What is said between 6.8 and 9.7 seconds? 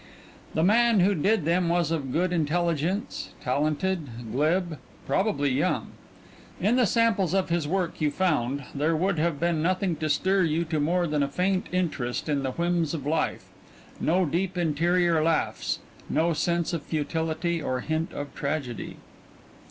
samples of his work you found there would have been